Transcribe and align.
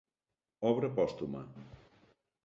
Obra 0.69 0.89
pòstuma. 0.95 1.43